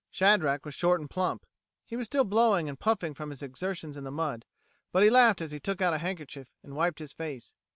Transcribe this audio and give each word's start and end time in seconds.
Shadrack 0.09 0.65
was 0.65 0.73
short 0.73 0.99
and 0.99 1.07
plump. 1.07 1.45
He 1.85 1.95
was 1.95 2.07
still 2.07 2.23
blowing 2.23 2.67
and 2.67 2.79
puffing 2.79 3.13
from 3.13 3.29
his 3.29 3.43
exertions 3.43 3.97
in 3.97 4.03
the 4.03 4.09
mud, 4.09 4.45
but 4.91 5.03
he 5.03 5.11
laughed 5.11 5.41
as 5.41 5.51
he 5.51 5.59
took 5.59 5.79
out 5.79 5.93
a 5.93 5.99
handkerchief 5.99 6.49
and 6.63 6.75
wiped 6.75 6.97
his 6.97 7.13
face. 7.13 7.53